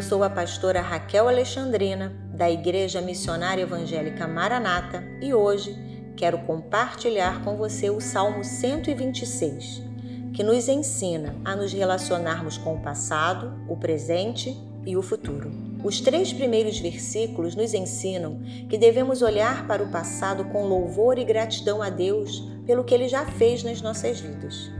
[0.00, 5.76] Eu sou a pastora Raquel Alexandrina, da Igreja Missionária Evangélica Maranata, e hoje
[6.16, 9.82] quero compartilhar com você o Salmo 126,
[10.32, 15.50] que nos ensina a nos relacionarmos com o passado, o presente e o futuro.
[15.84, 21.24] Os três primeiros versículos nos ensinam que devemos olhar para o passado com louvor e
[21.24, 24.70] gratidão a Deus pelo que ele já fez nas nossas vidas.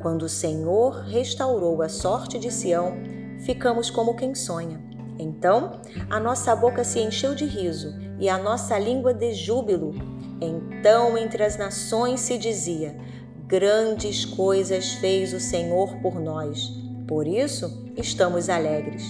[0.00, 4.80] Quando o Senhor restaurou a sorte de Sião, ficamos como quem sonha.
[5.18, 9.94] Então, a nossa boca se encheu de riso e a nossa língua de júbilo.
[10.40, 12.96] Então, entre as nações se dizia:
[13.46, 16.70] Grandes coisas fez o Senhor por nós.
[17.06, 19.04] Por isso, estamos alegres.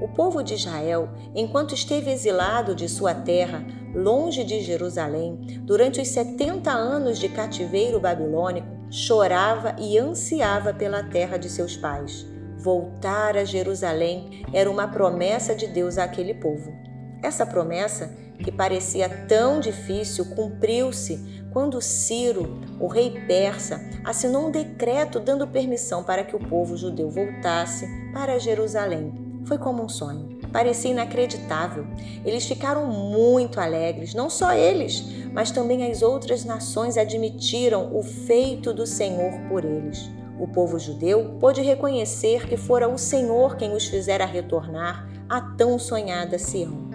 [0.00, 6.08] O povo de Israel, enquanto esteve exilado de sua terra, longe de Jerusalém, durante os
[6.08, 12.35] 70 anos de cativeiro babilônico, chorava e ansiava pela terra de seus pais
[12.66, 16.74] voltar a Jerusalém era uma promessa de Deus àquele povo.
[17.22, 18.10] Essa promessa,
[18.42, 26.02] que parecia tão difícil, cumpriu-se quando Ciro, o rei persa, assinou um decreto dando permissão
[26.02, 29.14] para que o povo judeu voltasse para Jerusalém.
[29.44, 30.36] Foi como um sonho.
[30.52, 31.86] Parecia inacreditável.
[32.24, 38.74] Eles ficaram muito alegres, não só eles, mas também as outras nações admitiram o feito
[38.74, 40.10] do Senhor por eles.
[40.38, 45.78] O povo judeu pôde reconhecer que fora o Senhor quem os fizera retornar à tão
[45.78, 46.90] sonhada Sião.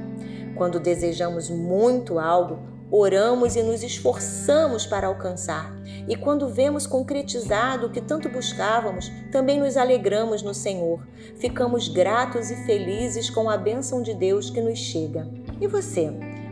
[0.56, 2.60] Quando desejamos muito algo,
[2.92, 5.74] oramos e nos esforçamos para alcançar.
[6.08, 11.08] E quando vemos concretizado o que tanto buscávamos, também nos alegramos no Senhor.
[11.38, 15.28] Ficamos gratos e felizes com a bênção de Deus que nos chega.
[15.60, 16.12] E você?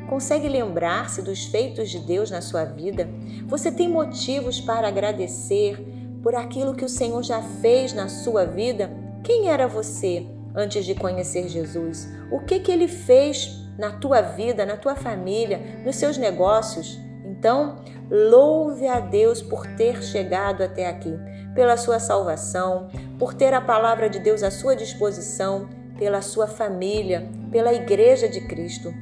[0.09, 3.07] Consegue lembrar-se dos feitos de Deus na sua vida?
[3.45, 5.98] Você tem motivos para agradecer?
[6.21, 8.91] Por aquilo que o Senhor já fez na sua vida,
[9.23, 10.25] quem era você
[10.55, 12.07] antes de conhecer Jesus?
[12.31, 16.99] O que que ele fez na tua vida, na tua família, nos seus negócios?
[17.25, 17.77] Então,
[18.09, 21.13] louve a Deus por ter chegado até aqui,
[21.53, 27.29] pela sua salvação, por ter a palavra de Deus à sua disposição, pela sua família,
[27.51, 28.93] pela igreja de Cristo.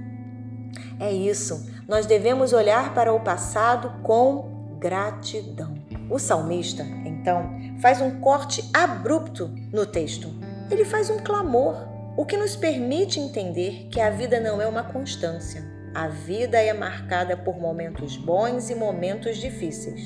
[1.00, 5.76] É isso, nós devemos olhar para o passado com gratidão.
[6.10, 6.84] O salmista,
[7.28, 10.34] então, faz um corte abrupto no texto.
[10.72, 11.76] Ele faz um clamor,
[12.16, 15.62] o que nos permite entender que a vida não é uma constância.
[15.94, 20.02] A vida é marcada por momentos bons e momentos difíceis.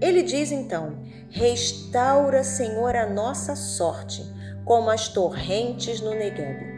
[0.00, 4.24] Ele diz então: Restaura, Senhor, a nossa sorte,
[4.64, 6.72] como as torrentes no Negueb.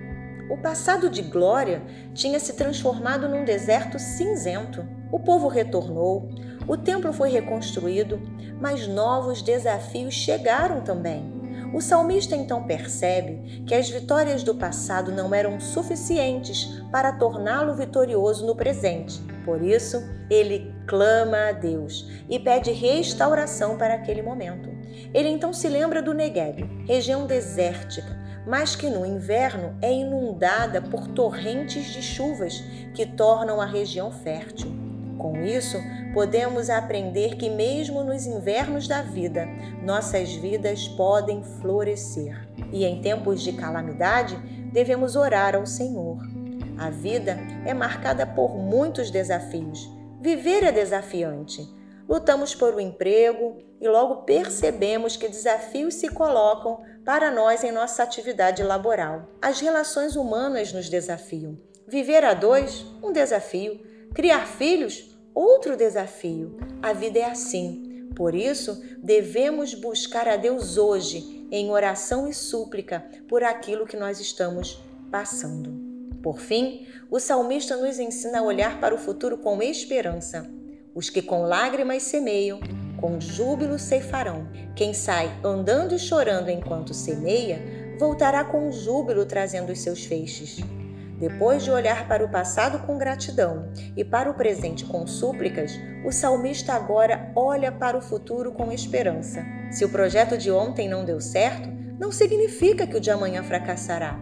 [0.50, 1.81] O passado de glória
[2.12, 4.84] tinha se transformado num deserto cinzento.
[5.12, 6.28] O povo retornou,
[6.66, 8.20] o templo foi reconstruído,
[8.60, 11.44] mas novos desafios chegaram também.
[11.75, 18.47] O salmista então percebe que as vitórias do passado não eram suficientes para torná-lo vitorioso
[18.47, 19.20] no presente.
[19.44, 24.70] Por isso, ele clama a Deus e pede restauração para aquele momento.
[25.12, 31.08] Ele então se lembra do Negev, região desértica, mas que no inverno é inundada por
[31.08, 32.62] torrentes de chuvas
[32.94, 34.84] que tornam a região fértil.
[35.25, 35.79] Com isso,
[36.12, 39.49] podemos aprender que, mesmo nos invernos da vida,
[39.83, 42.47] nossas vidas podem florescer.
[42.71, 44.37] E em tempos de calamidade,
[44.71, 46.19] devemos orar ao Senhor.
[46.77, 49.91] A vida é marcada por muitos desafios.
[50.21, 51.67] Viver é desafiante.
[52.06, 58.03] Lutamos por um emprego e logo percebemos que desafios se colocam para nós em nossa
[58.03, 59.27] atividade laboral.
[59.41, 61.56] As relações humanas nos desafiam.
[61.89, 63.81] Viver a dois, um desafio.
[64.15, 66.56] Criar filhos, outro desafio.
[66.83, 68.09] A vida é assim.
[68.15, 74.21] Por isso, devemos buscar a Deus hoje, em oração e súplica, por aquilo que nós
[74.21, 74.81] estamos
[75.11, 75.75] passando.
[76.23, 80.49] Por fim, o salmista nos ensina a olhar para o futuro com esperança.
[80.94, 82.61] Os que com lágrimas semeiam,
[83.00, 84.49] com júbilo ceifarão.
[84.76, 87.61] Quem sai andando e chorando enquanto semeia,
[87.99, 90.61] voltará com júbilo trazendo os seus feixes.
[91.19, 95.72] Depois de olhar para o passado com gratidão e para o presente com súplicas,
[96.05, 99.44] o salmista agora olha para o futuro com esperança.
[99.70, 101.69] Se o projeto de ontem não deu certo,
[101.99, 104.19] não significa que o de amanhã fracassará.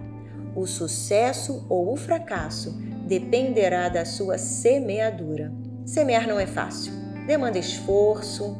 [0.54, 5.52] O sucesso ou o fracasso dependerá da sua semeadura.
[5.84, 6.92] Semear não é fácil,
[7.26, 8.56] demanda esforço,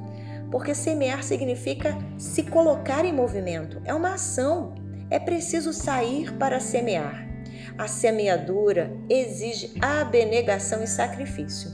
[0.51, 4.75] porque semear significa se colocar em movimento, é uma ação.
[5.11, 7.32] É preciso sair para semear.
[7.79, 11.71] A semeadura exige abnegação e sacrifício,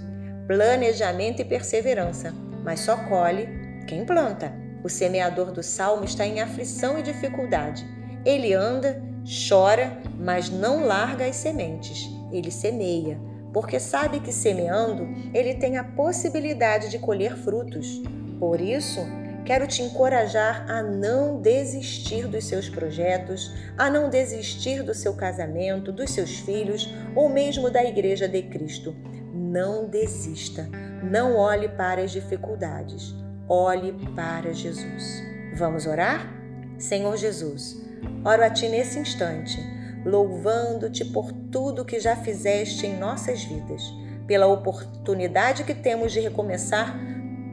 [0.47, 2.33] planejamento e perseverança,
[2.65, 3.49] mas só colhe
[3.87, 4.53] quem planta.
[4.85, 7.85] O semeador do salmo está em aflição e dificuldade.
[8.25, 9.03] Ele anda,
[9.49, 12.09] Chora, mas não larga as sementes.
[12.33, 13.21] Ele semeia,
[13.53, 18.01] porque sabe que semeando ele tem a possibilidade de colher frutos.
[18.39, 19.01] Por isso,
[19.49, 25.91] quero te encorajar a não desistir dos seus projetos, a não desistir do seu casamento,
[25.91, 28.95] dos seus filhos ou mesmo da Igreja de Cristo.
[29.33, 30.69] Não desista,
[31.03, 33.15] não olhe para as dificuldades,
[33.49, 35.23] olhe para Jesus.
[35.57, 36.31] Vamos orar?
[36.79, 37.81] Senhor Jesus,
[38.23, 39.59] oro a Ti nesse instante,
[40.05, 43.83] louvando-te por tudo que já fizeste em nossas vidas,
[44.27, 46.95] pela oportunidade que temos de recomeçar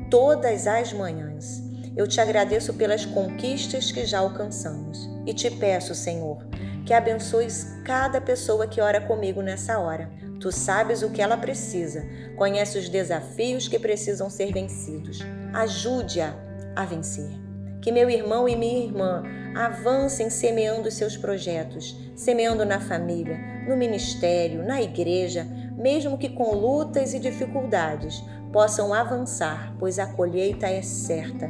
[0.10, 1.65] todas as manhãs.
[1.96, 6.46] Eu te agradeço pelas conquistas que já alcançamos e te peço, Senhor,
[6.86, 10.10] que abençoes cada pessoa que ora comigo nessa hora.
[10.40, 12.06] Tu sabes o que ela precisa,
[12.36, 15.20] conhece os desafios que precisam ser vencidos.
[15.54, 16.36] Ajude-a
[16.76, 17.30] a vencer.
[17.82, 19.24] Que meu irmão e minha irmã
[19.56, 25.48] avancem semeando seus projetos, semeando na família, no ministério, na igreja,
[25.78, 28.22] mesmo que com lutas e dificuldades,
[28.52, 31.50] possam avançar, pois a colheita é certa.